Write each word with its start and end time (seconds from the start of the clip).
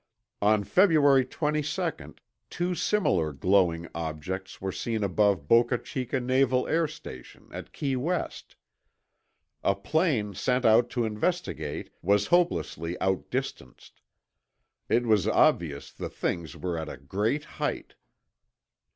On 0.41 0.63
February 0.63 1.23
22 1.23 2.15
two 2.49 2.73
similar 2.73 3.31
glowing 3.33 3.87
objects 3.93 4.59
were 4.59 4.71
seen 4.71 5.03
above 5.03 5.47
Boca 5.47 5.77
Chica 5.77 6.19
Naval 6.19 6.67
Air 6.67 6.87
Station 6.87 7.47
at 7.51 7.71
Key 7.71 7.97
West. 7.97 8.55
A 9.63 9.75
plane 9.75 10.33
sent 10.33 10.63
tip 10.63 10.89
to 10.89 11.05
investigate 11.05 11.91
was 12.01 12.25
hopelessly 12.33 12.97
outdistanced; 12.99 14.01
it 14.89 15.05
was 15.05 15.27
obvious 15.27 15.91
the 15.91 16.09
things 16.09 16.57
were 16.57 16.79
at 16.79 16.89
a 16.89 16.97
great 16.97 17.43
height. 17.61 17.93